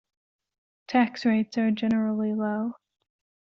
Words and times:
Tax 0.87 1.25
rates 1.27 1.59
are 1.59 1.69
generally 1.69 2.33
low. 2.33 2.73